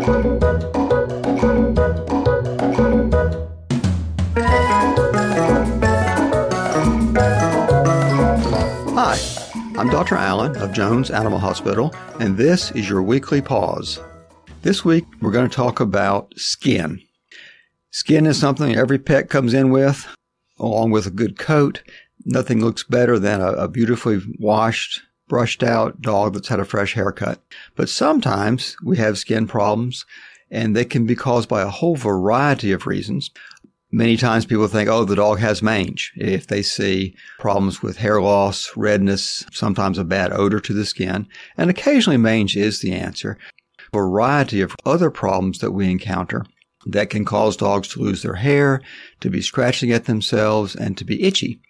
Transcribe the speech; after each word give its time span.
Hi, 0.00 0.06
I'm 9.76 9.90
Dr. 9.90 10.14
Allen 10.14 10.56
of 10.56 10.72
Jones 10.72 11.10
Animal 11.10 11.38
Hospital, 11.38 11.94
and 12.18 12.38
this 12.38 12.70
is 12.70 12.88
your 12.88 13.02
weekly 13.02 13.42
pause. 13.42 14.00
This 14.62 14.86
week, 14.86 15.04
we're 15.20 15.32
going 15.32 15.50
to 15.50 15.54
talk 15.54 15.80
about 15.80 16.32
skin. 16.34 17.02
Skin 17.90 18.24
is 18.24 18.40
something 18.40 18.74
every 18.74 18.98
pet 18.98 19.28
comes 19.28 19.52
in 19.52 19.68
with, 19.70 20.08
along 20.58 20.92
with 20.92 21.04
a 21.04 21.10
good 21.10 21.38
coat. 21.38 21.82
Nothing 22.24 22.64
looks 22.64 22.84
better 22.84 23.18
than 23.18 23.42
a, 23.42 23.52
a 23.52 23.68
beautifully 23.68 24.22
washed, 24.38 25.02
brushed 25.30 25.62
out 25.62 26.02
dog 26.02 26.34
that's 26.34 26.48
had 26.48 26.60
a 26.60 26.64
fresh 26.64 26.92
haircut. 26.92 27.40
But 27.76 27.88
sometimes 27.88 28.76
we 28.84 28.98
have 28.98 29.16
skin 29.16 29.46
problems, 29.46 30.04
and 30.50 30.76
they 30.76 30.84
can 30.84 31.06
be 31.06 31.14
caused 31.14 31.48
by 31.48 31.62
a 31.62 31.68
whole 31.68 31.96
variety 31.96 32.72
of 32.72 32.86
reasons. 32.86 33.30
Many 33.92 34.16
times 34.16 34.44
people 34.44 34.66
think, 34.66 34.88
oh, 34.88 35.04
the 35.04 35.16
dog 35.16 35.38
has 35.38 35.62
mange. 35.62 36.12
If 36.16 36.48
they 36.48 36.62
see 36.62 37.14
problems 37.38 37.80
with 37.80 37.96
hair 37.96 38.20
loss, 38.20 38.72
redness, 38.76 39.46
sometimes 39.52 39.98
a 39.98 40.04
bad 40.04 40.32
odor 40.32 40.60
to 40.60 40.74
the 40.74 40.84
skin, 40.84 41.28
and 41.56 41.70
occasionally 41.70 42.16
mange 42.16 42.56
is 42.56 42.80
the 42.80 42.92
answer. 42.92 43.38
A 43.92 43.96
variety 43.96 44.60
of 44.60 44.74
other 44.84 45.10
problems 45.10 45.60
that 45.60 45.72
we 45.72 45.88
encounter 45.90 46.44
that 46.86 47.10
can 47.10 47.24
cause 47.24 47.56
dogs 47.56 47.88
to 47.88 48.00
lose 48.00 48.22
their 48.22 48.34
hair, 48.34 48.80
to 49.20 49.30
be 49.30 49.42
scratching 49.42 49.92
at 49.92 50.06
themselves, 50.06 50.74
and 50.74 50.96
to 50.96 51.04
be 51.04 51.22
itchy. 51.22 51.60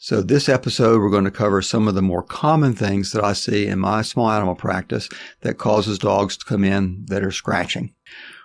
So 0.00 0.22
this 0.22 0.48
episode, 0.48 1.00
we're 1.00 1.10
going 1.10 1.24
to 1.24 1.30
cover 1.32 1.60
some 1.60 1.88
of 1.88 1.96
the 1.96 2.02
more 2.02 2.22
common 2.22 2.72
things 2.72 3.10
that 3.10 3.24
I 3.24 3.32
see 3.32 3.66
in 3.66 3.80
my 3.80 4.02
small 4.02 4.30
animal 4.30 4.54
practice 4.54 5.08
that 5.40 5.58
causes 5.58 5.98
dogs 5.98 6.36
to 6.36 6.44
come 6.44 6.62
in 6.62 7.04
that 7.06 7.24
are 7.24 7.32
scratching. 7.32 7.92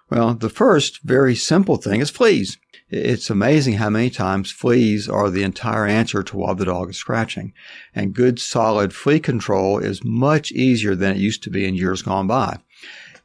Well, 0.09 0.33
the 0.33 0.49
first 0.49 1.03
very 1.03 1.35
simple 1.35 1.77
thing 1.77 2.01
is 2.01 2.09
fleas. 2.09 2.57
It's 2.89 3.29
amazing 3.29 3.75
how 3.75 3.91
many 3.91 4.09
times 4.09 4.49
fleas 4.49 5.07
are 5.07 5.29
the 5.29 5.43
entire 5.43 5.85
answer 5.85 6.23
to 6.23 6.37
why 6.37 6.55
the 6.55 6.65
dog 6.65 6.89
is 6.89 6.97
scratching. 6.97 7.53
And 7.93 8.15
good 8.15 8.39
solid 8.39 8.91
flea 8.91 9.19
control 9.19 9.77
is 9.77 10.03
much 10.03 10.51
easier 10.53 10.95
than 10.95 11.15
it 11.15 11.19
used 11.19 11.43
to 11.43 11.51
be 11.51 11.67
in 11.67 11.75
years 11.75 12.01
gone 12.01 12.25
by. 12.25 12.57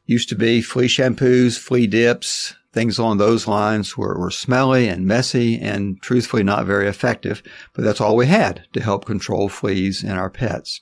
Used 0.04 0.28
to 0.28 0.36
be 0.36 0.60
flea 0.60 0.86
shampoos, 0.86 1.58
flea 1.58 1.86
dips, 1.86 2.54
things 2.78 2.96
along 2.96 3.18
those 3.18 3.48
lines 3.48 3.96
were, 3.96 4.16
were 4.16 4.30
smelly 4.30 4.86
and 4.86 5.04
messy 5.04 5.58
and 5.58 6.00
truthfully 6.00 6.44
not 6.44 6.64
very 6.64 6.86
effective, 6.86 7.42
but 7.72 7.82
that's 7.82 8.00
all 8.00 8.14
we 8.14 8.26
had 8.26 8.68
to 8.72 8.80
help 8.80 9.04
control 9.04 9.48
fleas 9.48 10.04
in 10.04 10.12
our 10.12 10.30
pets. 10.30 10.80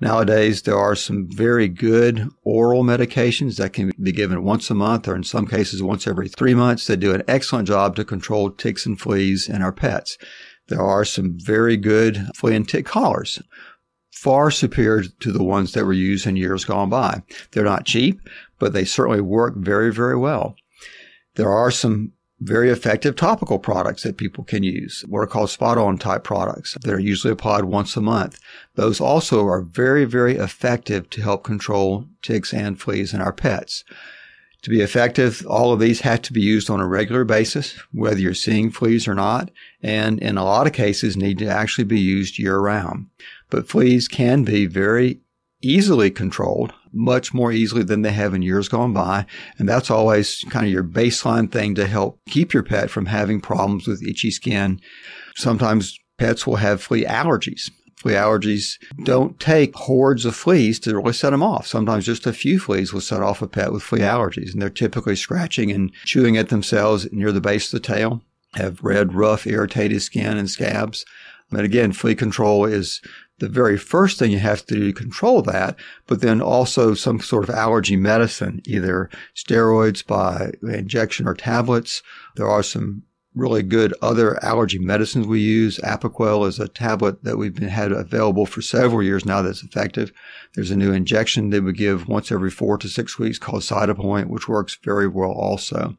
Nowadays, 0.00 0.62
there 0.62 0.78
are 0.78 0.96
some 0.96 1.28
very 1.28 1.68
good 1.68 2.30
oral 2.44 2.82
medications 2.82 3.58
that 3.58 3.74
can 3.74 3.92
be 4.02 4.10
given 4.10 4.42
once 4.42 4.70
a 4.70 4.74
month 4.74 5.06
or 5.06 5.14
in 5.14 5.22
some 5.22 5.46
cases 5.46 5.82
once 5.82 6.06
every 6.06 6.30
three 6.30 6.54
months 6.54 6.86
that 6.86 6.96
do 6.96 7.12
an 7.12 7.22
excellent 7.28 7.68
job 7.68 7.94
to 7.96 8.06
control 8.06 8.50
ticks 8.50 8.86
and 8.86 8.98
fleas 8.98 9.46
in 9.46 9.60
our 9.60 9.72
pets. 9.72 10.16
There 10.68 10.80
are 10.80 11.04
some 11.04 11.38
very 11.38 11.76
good 11.76 12.26
flea 12.34 12.56
and 12.56 12.66
tick 12.66 12.86
collars 12.86 13.42
far 14.12 14.50
superior 14.50 15.02
to 15.20 15.30
the 15.30 15.44
ones 15.44 15.72
that 15.72 15.84
were 15.84 15.92
used 15.92 16.26
in 16.26 16.36
years 16.36 16.64
gone 16.64 16.88
by. 16.88 17.22
They're 17.50 17.64
not 17.64 17.84
cheap, 17.84 18.18
but 18.58 18.72
they 18.72 18.86
certainly 18.86 19.20
work 19.20 19.54
very, 19.58 19.92
very 19.92 20.16
well. 20.16 20.56
There 21.36 21.50
are 21.50 21.70
some 21.70 22.12
very 22.40 22.70
effective 22.70 23.16
topical 23.16 23.58
products 23.58 24.02
that 24.02 24.16
people 24.16 24.44
can 24.44 24.62
use, 24.62 25.04
what 25.08 25.20
are 25.20 25.26
called 25.26 25.50
spot 25.50 25.78
on 25.78 25.98
type 25.98 26.24
products 26.24 26.76
that 26.80 26.92
are 26.92 26.98
usually 26.98 27.32
applied 27.32 27.64
once 27.64 27.96
a 27.96 28.00
month. 28.00 28.38
Those 28.74 29.00
also 29.00 29.46
are 29.46 29.62
very, 29.62 30.04
very 30.04 30.36
effective 30.36 31.08
to 31.10 31.22
help 31.22 31.44
control 31.44 32.06
ticks 32.22 32.52
and 32.52 32.80
fleas 32.80 33.14
in 33.14 33.20
our 33.20 33.32
pets. 33.32 33.84
To 34.62 34.70
be 34.70 34.80
effective, 34.80 35.44
all 35.46 35.72
of 35.72 35.80
these 35.80 36.00
have 36.00 36.22
to 36.22 36.32
be 36.32 36.40
used 36.40 36.70
on 36.70 36.80
a 36.80 36.86
regular 36.86 37.24
basis, 37.24 37.78
whether 37.92 38.18
you're 38.18 38.34
seeing 38.34 38.70
fleas 38.70 39.06
or 39.06 39.14
not, 39.14 39.50
and 39.82 40.18
in 40.20 40.38
a 40.38 40.44
lot 40.44 40.66
of 40.66 40.72
cases 40.72 41.16
need 41.16 41.38
to 41.38 41.46
actually 41.46 41.84
be 41.84 42.00
used 42.00 42.38
year 42.38 42.58
round. 42.58 43.08
But 43.50 43.68
fleas 43.68 44.08
can 44.08 44.42
be 44.42 44.66
very 44.66 45.20
easily 45.60 46.10
controlled, 46.10 46.72
much 46.94 47.34
more 47.34 47.52
easily 47.52 47.82
than 47.82 48.02
they 48.02 48.12
have 48.12 48.34
in 48.34 48.42
years 48.42 48.68
gone 48.68 48.92
by. 48.92 49.26
And 49.58 49.68
that's 49.68 49.90
always 49.90 50.44
kind 50.50 50.66
of 50.66 50.72
your 50.72 50.84
baseline 50.84 51.50
thing 51.50 51.74
to 51.74 51.86
help 51.86 52.20
keep 52.28 52.52
your 52.52 52.62
pet 52.62 52.90
from 52.90 53.06
having 53.06 53.40
problems 53.40 53.86
with 53.86 54.06
itchy 54.06 54.30
skin. 54.30 54.80
Sometimes 55.36 55.98
pets 56.18 56.46
will 56.46 56.56
have 56.56 56.82
flea 56.82 57.04
allergies. 57.04 57.70
Flea 57.96 58.14
allergies 58.14 58.78
don't 59.04 59.40
take 59.40 59.74
hordes 59.74 60.26
of 60.26 60.36
fleas 60.36 60.78
to 60.80 60.94
really 60.94 61.12
set 61.12 61.30
them 61.30 61.42
off. 61.42 61.66
Sometimes 61.66 62.04
just 62.04 62.26
a 62.26 62.32
few 62.32 62.58
fleas 62.58 62.92
will 62.92 63.00
set 63.00 63.22
off 63.22 63.40
a 63.40 63.46
pet 63.46 63.72
with 63.72 63.82
flea 63.82 64.00
allergies, 64.00 64.52
and 64.52 64.60
they're 64.60 64.68
typically 64.68 65.16
scratching 65.16 65.70
and 65.70 65.90
chewing 66.04 66.36
at 66.36 66.50
themselves 66.50 67.10
near 67.12 67.32
the 67.32 67.40
base 67.40 67.72
of 67.72 67.80
the 67.80 67.86
tail, 67.86 68.22
have 68.54 68.82
red, 68.82 69.14
rough, 69.14 69.46
irritated 69.46 70.02
skin 70.02 70.36
and 70.36 70.50
scabs. 70.50 71.06
But 71.54 71.64
again, 71.64 71.92
flea 71.92 72.16
control 72.16 72.64
is 72.64 73.00
the 73.38 73.48
very 73.48 73.78
first 73.78 74.18
thing 74.18 74.32
you 74.32 74.40
have 74.40 74.66
to 74.66 74.74
do 74.74 74.86
to 74.86 74.92
control 74.92 75.40
that, 75.42 75.76
but 76.06 76.20
then 76.20 76.40
also 76.40 76.94
some 76.94 77.20
sort 77.20 77.48
of 77.48 77.54
allergy 77.54 77.96
medicine, 77.96 78.60
either 78.66 79.08
steroids 79.36 80.04
by 80.04 80.52
injection 80.62 81.28
or 81.28 81.34
tablets. 81.34 82.02
There 82.36 82.48
are 82.48 82.62
some 82.62 83.04
really 83.36 83.62
good 83.62 83.94
other 84.02 84.42
allergy 84.44 84.78
medicines 84.78 85.26
we 85.26 85.40
use. 85.40 85.78
Apoquel 85.78 86.46
is 86.48 86.58
a 86.58 86.68
tablet 86.68 87.22
that 87.22 87.36
we've 87.36 87.54
been 87.54 87.68
had 87.68 87.92
available 87.92 88.46
for 88.46 88.62
several 88.62 89.02
years 89.02 89.24
now 89.24 89.42
that's 89.42 89.62
effective. 89.62 90.12
There's 90.54 90.70
a 90.72 90.76
new 90.76 90.92
injection 90.92 91.50
that 91.50 91.62
we 91.62 91.72
give 91.72 92.08
once 92.08 92.32
every 92.32 92.50
four 92.50 92.78
to 92.78 92.88
six 92.88 93.18
weeks 93.18 93.38
called 93.38 93.62
Cytopoint, 93.62 94.26
which 94.26 94.48
works 94.48 94.76
very 94.82 95.08
well 95.08 95.32
also. 95.32 95.96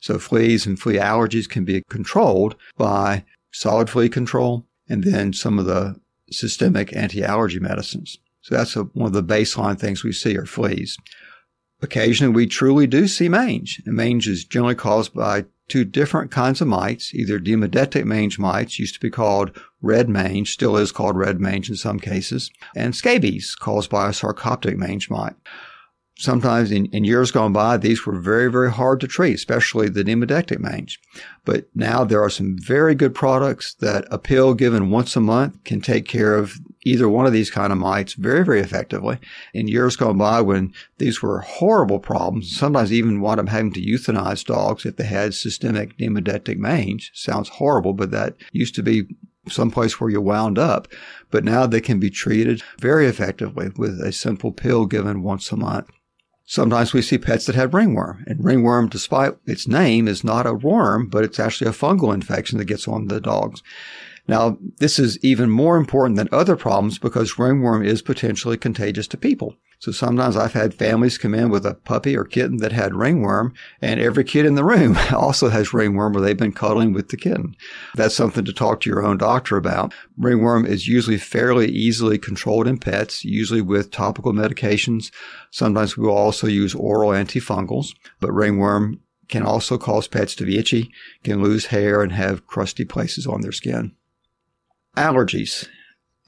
So 0.00 0.18
fleas 0.18 0.66
and 0.66 0.78
flea 0.78 0.96
allergies 0.96 1.48
can 1.48 1.64
be 1.64 1.82
controlled 1.88 2.56
by 2.76 3.24
solid 3.52 3.88
flea 3.88 4.08
control 4.08 4.66
and 4.88 5.04
then 5.04 5.32
some 5.32 5.58
of 5.58 5.66
the 5.66 5.96
systemic 6.30 6.94
anti-allergy 6.96 7.60
medicines. 7.60 8.18
So 8.40 8.56
that's 8.56 8.76
a, 8.76 8.82
one 8.84 9.06
of 9.06 9.12
the 9.12 9.22
baseline 9.22 9.78
things 9.78 10.02
we 10.02 10.12
see 10.12 10.36
are 10.36 10.46
fleas. 10.46 10.96
Occasionally 11.80 12.34
we 12.34 12.46
truly 12.46 12.86
do 12.86 13.06
see 13.06 13.28
mange. 13.28 13.82
And 13.86 13.96
mange 13.96 14.28
is 14.28 14.44
generally 14.44 14.74
caused 14.74 15.14
by 15.14 15.46
two 15.68 15.84
different 15.84 16.30
kinds 16.30 16.60
of 16.60 16.68
mites, 16.68 17.14
either 17.14 17.38
demodectic 17.38 18.04
mange 18.04 18.38
mites, 18.38 18.78
used 18.78 18.94
to 18.94 19.00
be 19.00 19.10
called 19.10 19.56
red 19.80 20.08
mange, 20.08 20.52
still 20.52 20.76
is 20.76 20.92
called 20.92 21.16
red 21.16 21.40
mange 21.40 21.70
in 21.70 21.76
some 21.76 21.98
cases, 21.98 22.50
and 22.76 22.94
scabies 22.94 23.54
caused 23.54 23.90
by 23.90 24.08
a 24.08 24.12
sarcoptic 24.12 24.76
mange 24.76 25.08
mite 25.08 25.36
sometimes 26.16 26.70
in, 26.70 26.86
in, 26.86 27.04
years 27.04 27.30
gone 27.30 27.52
by, 27.52 27.76
these 27.76 28.06
were 28.06 28.18
very, 28.20 28.50
very 28.50 28.70
hard 28.70 29.00
to 29.00 29.08
treat, 29.08 29.34
especially 29.34 29.88
the 29.88 30.04
demodectic 30.04 30.60
mange. 30.60 31.00
But 31.44 31.66
now 31.74 32.04
there 32.04 32.22
are 32.22 32.30
some 32.30 32.56
very 32.58 32.94
good 32.94 33.14
products 33.14 33.74
that 33.80 34.06
a 34.10 34.18
pill 34.18 34.54
given 34.54 34.90
once 34.90 35.16
a 35.16 35.20
month 35.20 35.62
can 35.64 35.80
take 35.80 36.06
care 36.06 36.34
of 36.34 36.58
either 36.84 37.08
one 37.08 37.26
of 37.26 37.32
these 37.32 37.50
kind 37.50 37.72
of 37.72 37.78
mites 37.78 38.14
very, 38.14 38.44
very 38.44 38.60
effectively. 38.60 39.18
In 39.54 39.68
years 39.68 39.96
gone 39.96 40.18
by, 40.18 40.40
when 40.40 40.72
these 40.98 41.22
were 41.22 41.40
horrible 41.40 41.98
problems, 41.98 42.56
sometimes 42.56 42.92
even 42.92 43.20
wound 43.20 43.40
up 43.40 43.48
having 43.48 43.72
to 43.72 43.80
euthanize 43.80 44.44
dogs 44.44 44.84
if 44.84 44.96
they 44.96 45.04
had 45.04 45.34
systemic 45.34 45.96
demodectic 45.98 46.58
mange. 46.58 47.10
Sounds 47.14 47.48
horrible, 47.48 47.94
but 47.94 48.10
that 48.10 48.36
used 48.52 48.74
to 48.76 48.82
be 48.82 49.06
someplace 49.48 50.00
where 50.00 50.10
you 50.10 50.20
wound 50.20 50.58
up. 50.58 50.88
But 51.30 51.44
now 51.44 51.66
they 51.66 51.80
can 51.80 51.98
be 51.98 52.10
treated 52.10 52.62
very 52.78 53.06
effectively 53.06 53.70
with 53.76 54.00
a 54.00 54.12
simple 54.12 54.52
pill 54.52 54.86
given 54.86 55.22
once 55.22 55.50
a 55.50 55.56
month. 55.56 55.88
Sometimes 56.52 56.92
we 56.92 57.00
see 57.00 57.16
pets 57.16 57.46
that 57.46 57.54
have 57.54 57.72
ringworm, 57.72 58.24
and 58.26 58.44
ringworm, 58.44 58.90
despite 58.90 59.32
its 59.46 59.66
name, 59.66 60.06
is 60.06 60.22
not 60.22 60.46
a 60.46 60.52
worm, 60.52 61.08
but 61.08 61.24
it's 61.24 61.40
actually 61.40 61.70
a 61.70 61.72
fungal 61.72 62.12
infection 62.12 62.58
that 62.58 62.66
gets 62.66 62.86
on 62.86 63.06
the 63.06 63.22
dogs. 63.22 63.62
Now, 64.28 64.58
this 64.76 64.98
is 64.98 65.18
even 65.24 65.48
more 65.48 65.78
important 65.78 66.18
than 66.18 66.28
other 66.30 66.54
problems 66.54 66.98
because 66.98 67.38
ringworm 67.38 67.82
is 67.82 68.02
potentially 68.02 68.58
contagious 68.58 69.06
to 69.06 69.16
people. 69.16 69.56
So 69.82 69.90
sometimes 69.90 70.36
I've 70.36 70.52
had 70.52 70.74
families 70.74 71.18
come 71.18 71.34
in 71.34 71.50
with 71.50 71.66
a 71.66 71.74
puppy 71.74 72.16
or 72.16 72.22
kitten 72.22 72.58
that 72.58 72.70
had 72.70 72.94
ringworm, 72.94 73.52
and 73.80 73.98
every 73.98 74.22
kid 74.22 74.46
in 74.46 74.54
the 74.54 74.62
room 74.62 74.96
also 75.12 75.48
has 75.48 75.74
ringworm 75.74 76.12
where 76.12 76.22
they've 76.22 76.36
been 76.36 76.52
cuddling 76.52 76.92
with 76.92 77.08
the 77.08 77.16
kitten. 77.16 77.56
That's 77.96 78.14
something 78.14 78.44
to 78.44 78.52
talk 78.52 78.80
to 78.80 78.88
your 78.88 79.04
own 79.04 79.18
doctor 79.18 79.56
about. 79.56 79.92
Ringworm 80.16 80.66
is 80.66 80.86
usually 80.86 81.18
fairly 81.18 81.68
easily 81.68 82.16
controlled 82.16 82.68
in 82.68 82.78
pets, 82.78 83.24
usually 83.24 83.60
with 83.60 83.90
topical 83.90 84.32
medications. 84.32 85.10
Sometimes 85.50 85.96
we'll 85.96 86.12
also 86.12 86.46
use 86.46 86.76
oral 86.76 87.10
antifungals, 87.10 87.92
but 88.20 88.30
ringworm 88.30 89.00
can 89.26 89.42
also 89.42 89.78
cause 89.78 90.06
pets 90.06 90.36
to 90.36 90.44
be 90.44 90.58
itchy, 90.58 90.92
can 91.24 91.42
lose 91.42 91.66
hair, 91.66 92.02
and 92.02 92.12
have 92.12 92.46
crusty 92.46 92.84
places 92.84 93.26
on 93.26 93.40
their 93.40 93.50
skin. 93.50 93.96
Allergies. 94.96 95.66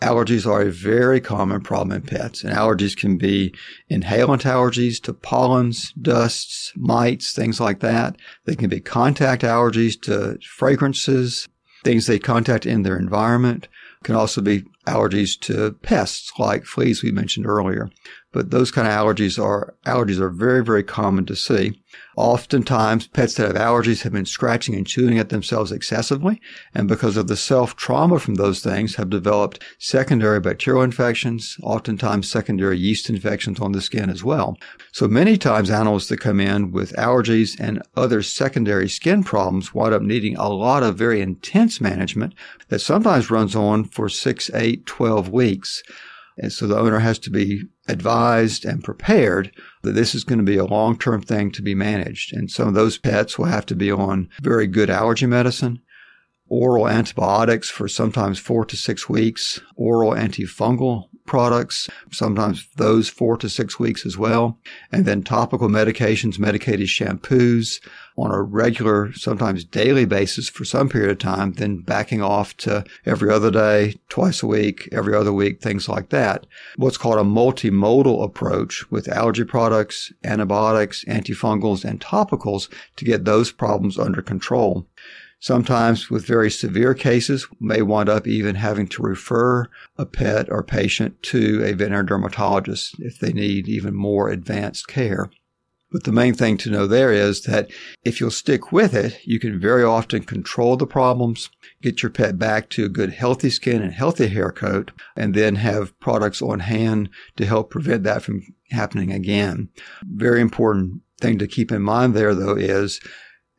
Allergies 0.05 0.47
are 0.47 0.61
a 0.61 0.71
very 0.71 1.19
common 1.19 1.63
problem 1.63 1.93
in 1.97 2.03
pets, 2.03 2.45
and 2.45 2.55
allergies 2.55 2.95
can 2.95 3.17
be 3.17 3.55
inhalant 3.91 4.43
allergies 4.43 5.01
to 5.03 5.15
pollens, 5.15 5.93
dusts, 5.93 6.73
mites, 6.77 7.33
things 7.33 7.59
like 7.59 7.81
that. 7.81 8.17
They 8.45 8.55
can 8.55 8.69
be 8.69 8.81
contact 8.81 9.43
allergies 9.43 9.99
to 10.03 10.39
fragrances, 10.47 11.49
things 11.85 12.07
they 12.07 12.19
contact 12.19 12.67
in 12.67 12.83
their 12.83 12.99
environment. 12.99 13.69
Can 14.03 14.15
also 14.15 14.43
be 14.43 14.65
allergies 14.87 15.41
to 15.41 15.73
pests 15.81 16.31
like 16.39 16.67
fleas 16.67 17.03
we 17.03 17.11
mentioned 17.11 17.47
earlier. 17.47 17.89
but 18.35 18.51
those 18.51 18.73
kind 18.73 18.89
of 18.89 18.93
allergies 18.93 19.43
are 19.43 19.75
allergies 19.87 20.19
are 20.19 20.29
very, 20.29 20.63
very 20.63 20.83
common 20.83 21.25
to 21.25 21.37
see. 21.37 21.81
Oftentimes, 22.17 23.09
pets 23.09 23.35
that 23.35 23.49
have 23.49 23.57
allergies 23.57 24.03
have 24.03 24.13
been 24.13 24.25
scratching 24.25 24.77
and 24.77 24.87
chewing 24.87 25.19
at 25.19 25.31
themselves 25.31 25.73
excessively, 25.73 26.41
and 26.73 26.87
because 26.87 27.17
of 27.17 27.27
the 27.27 27.37
self 27.37 27.75
trauma 27.75 28.21
from 28.21 28.37
those 28.37 28.63
things, 28.63 28.95
have 28.95 29.11
developed 29.11 29.63
secondary 29.79 30.39
bacterial 30.39 30.83
infections, 30.83 31.57
oftentimes 31.63 32.31
secondary 32.31 32.79
yeast 32.79 33.11
infections 33.11 33.59
on 33.61 33.73
the 33.73 33.81
skin 33.81 34.11
as 34.11 34.23
well. 34.23 34.57
So 34.93 35.09
many 35.09 35.37
times, 35.37 35.71
animals 35.71 36.09
that 36.09 36.21
come 36.21 36.39
in 36.39 36.71
with 36.71 36.93
allergies 36.93 37.59
and 37.59 37.83
other 37.97 38.23
secondary 38.23 38.89
skin 38.89 39.25
problems 39.25 39.75
wind 39.75 39.95
up 39.95 40.03
needing 40.03 40.37
a 40.37 40.49
lot 40.49 40.85
of 40.85 40.97
very 40.97 41.21
intense 41.21 41.81
management 41.81 42.35
that 42.69 42.79
sometimes 42.79 43.31
runs 43.31 43.57
on 43.57 43.85
for 43.85 44.09
six, 44.09 44.51
eight, 44.55 44.87
12 44.87 45.31
weeks. 45.31 45.83
And 46.37 46.53
so 46.53 46.67
the 46.67 46.79
owner 46.79 46.99
has 46.99 47.19
to 47.21 47.31
be 47.31 47.63
advised 47.87 48.65
and 48.65 48.83
prepared 48.83 49.53
that 49.83 49.93
this 49.93 50.15
is 50.15 50.25
going 50.25 50.39
to 50.39 50.45
be 50.45 50.57
a 50.57 50.65
long 50.65 50.99
term 50.99 51.23
thing 51.23 51.51
to 51.53 51.63
be 51.63 51.75
managed. 51.75 52.35
And 52.35 52.51
some 52.51 52.69
of 52.69 52.75
those 52.75 52.99
pets 52.99 53.39
will 53.39 53.47
have 53.47 53.67
to 53.67 53.77
be 53.77 53.91
on 53.91 54.29
very 54.43 54.67
good 54.67 54.91
allergy 54.91 55.27
medicine, 55.27 55.81
oral 56.49 56.89
antibiotics 56.89 57.71
for 57.71 57.87
sometimes 57.89 58.39
four 58.39 58.65
to 58.65 58.77
six 58.77 59.09
weeks, 59.09 59.61
oral 59.77 60.13
antifungal 60.13 61.09
products, 61.27 61.89
sometimes 62.11 62.69
those 62.77 63.09
four 63.09 63.37
to 63.39 63.49
six 63.49 63.79
weeks 63.79 64.05
as 64.05 64.19
well. 64.19 64.59
And 64.93 65.07
then 65.07 65.23
topical 65.23 65.69
medications, 65.69 66.39
medicated 66.39 66.89
shampoos 66.89 67.81
on 68.17 68.31
a 68.31 68.43
regular, 68.43 69.13
sometimes 69.13 69.65
daily 69.65 70.05
basis 70.05 70.49
for 70.49 70.65
some 70.65 70.89
period 70.89 71.11
of 71.11 71.19
time, 71.19 71.55
then 71.55 71.79
backing 71.79 72.23
off 72.23 72.57
to 72.59 72.85
every 73.05 73.31
other 73.31 73.51
day, 73.51 73.97
twice 74.09 74.43
a 74.43 74.47
week, 74.47 74.89
every 74.93 75.15
other 75.15 75.33
week, 75.33 75.61
things 75.61 75.89
like 75.89 76.11
that. 76.11 76.47
What's 76.77 76.99
called 76.99 77.19
a 77.19 77.23
multimodal 77.23 78.23
approach 78.23 78.89
with 78.91 79.09
allergy 79.09 79.45
products, 79.45 80.13
antibiotics, 80.23 81.05
antifungals, 81.07 81.85
and 81.85 82.01
topicals 82.01 82.73
to 82.97 83.05
get 83.05 83.25
those 83.25 83.51
problems 83.51 83.99
under 83.99 84.23
control. 84.23 84.87
Sometimes 85.45 86.09
with 86.09 86.25
very 86.25 86.51
severe 86.51 86.95
cases, 86.95 87.47
may 87.61 87.83
wind 87.83 88.09
up 88.09 88.27
even 88.27 88.55
having 88.55 88.89
to 88.89 89.03
refer 89.03 89.69
a 89.99 90.07
pet 90.07 90.49
or 90.49 90.63
patient 90.63 91.23
to 91.25 91.63
a 91.63 91.75
veterinary 91.75 92.07
dermatologist 92.07 92.95
if 92.99 93.19
they 93.19 93.31
need 93.31 93.69
even 93.69 93.95
more 93.95 94.31
advanced 94.31 94.89
care. 94.89 95.29
But 95.93 96.05
the 96.05 96.13
main 96.13 96.33
thing 96.33 96.57
to 96.57 96.71
know 96.71 96.87
there 96.87 97.13
is 97.13 97.43
that 97.43 97.71
if 98.07 98.21
you'll 98.21 98.31
stick 98.31 98.73
with 98.73 98.95
it, 98.95 99.19
you 99.27 99.39
can 99.39 99.61
very 99.61 99.85
often 99.85 100.23
control 100.23 100.79
the 100.79 100.87
problems, 100.87 101.51
get 101.83 102.03
your 102.03 102.09
pet 102.09 102.39
back 102.39 102.71
to 102.71 102.87
a 102.87 102.89
good 102.89 103.13
healthy 103.13 103.51
skin 103.51 103.83
and 103.83 103.93
healthy 103.93 104.29
hair 104.29 104.51
coat, 104.51 104.93
and 105.15 105.35
then 105.35 105.57
have 105.57 106.01
products 106.01 106.41
on 106.41 106.61
hand 106.61 107.11
to 107.37 107.45
help 107.45 107.69
prevent 107.69 108.03
that 108.05 108.23
from 108.23 108.41
happening 108.71 109.13
again. 109.13 109.69
Very 110.07 110.41
important 110.41 111.03
thing 111.21 111.39
to 111.39 111.47
keep 111.47 111.71
in 111.71 111.83
mind 111.83 112.15
there 112.15 112.35
though 112.35 112.57
is 112.57 112.99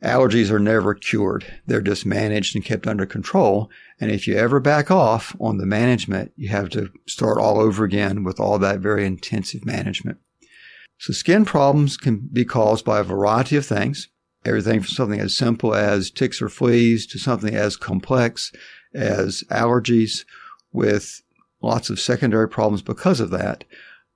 Allergies 0.04 0.50
are 0.50 0.58
never 0.58 0.94
cured. 0.94 1.60
They're 1.66 1.80
just 1.80 2.04
managed 2.04 2.54
and 2.54 2.64
kept 2.64 2.86
under 2.86 3.06
control. 3.06 3.70
And 3.98 4.10
if 4.10 4.26
you 4.26 4.36
ever 4.36 4.60
back 4.60 4.90
off 4.90 5.34
on 5.40 5.56
the 5.56 5.66
management, 5.66 6.32
you 6.36 6.48
have 6.50 6.68
to 6.70 6.90
start 7.06 7.38
all 7.38 7.58
over 7.58 7.84
again 7.84 8.22
with 8.22 8.38
all 8.38 8.58
that 8.58 8.80
very 8.80 9.06
intensive 9.06 9.64
management. 9.64 10.18
So 10.98 11.12
skin 11.12 11.44
problems 11.44 11.96
can 11.96 12.28
be 12.32 12.44
caused 12.44 12.84
by 12.84 13.00
a 13.00 13.04
variety 13.04 13.56
of 13.56 13.64
things. 13.64 14.08
Everything 14.44 14.80
from 14.80 14.88
something 14.88 15.20
as 15.20 15.36
simple 15.36 15.74
as 15.74 16.10
ticks 16.10 16.40
or 16.40 16.48
fleas 16.48 17.06
to 17.08 17.18
something 17.18 17.54
as 17.54 17.76
complex 17.76 18.52
as 18.94 19.44
allergies 19.50 20.24
with 20.72 21.22
lots 21.62 21.90
of 21.90 21.98
secondary 21.98 22.48
problems 22.48 22.82
because 22.82 23.18
of 23.18 23.30
that. 23.30 23.64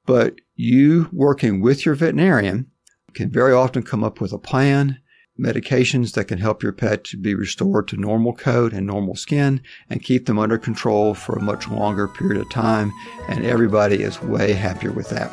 But 0.07 0.35
you 0.55 1.09
working 1.13 1.61
with 1.61 1.87
your 1.87 1.95
veterinarian 1.95 2.71
can 3.15 3.31
very 3.31 3.53
often 3.53 3.83
come 3.83 4.05
up 4.05 4.21
with 4.21 4.33
a 4.33 4.39
plan 4.39 4.99
medications 5.41 6.13
that 6.13 6.27
can 6.27 6.39
help 6.39 6.63
your 6.63 6.73
pet 6.73 7.05
to 7.05 7.17
be 7.17 7.35
restored 7.35 7.89
to 7.89 7.97
normal 7.97 8.33
coat 8.33 8.73
and 8.73 8.87
normal 8.87 9.17
skin 9.17 9.61
and 9.89 10.03
keep 10.03 10.27
them 10.27 10.39
under 10.39 10.59
control 10.59 11.15
for 11.15 11.37
a 11.37 11.43
much 11.43 11.69
longer 11.69 12.07
period 12.07 12.41
of 12.41 12.51
time. 12.51 12.93
And 13.29 13.45
everybody 13.45 14.03
is 14.03 14.23
way 14.23 14.53
happier 14.53 14.93
with 14.93 15.09
that. 15.11 15.33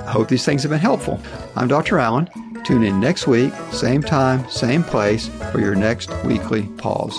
I 0.00 0.10
hope 0.10 0.28
these 0.28 0.44
things 0.44 0.62
have 0.62 0.70
been 0.70 0.78
helpful. 0.78 1.20
I'm 1.56 1.68
Dr. 1.68 1.98
Allen. 1.98 2.28
Tune 2.64 2.84
in 2.84 3.00
next 3.00 3.26
week, 3.26 3.52
same 3.72 4.02
time, 4.02 4.48
same 4.48 4.82
place 4.82 5.28
for 5.50 5.60
your 5.60 5.74
next 5.74 6.10
weekly 6.24 6.64
pause. 6.76 7.18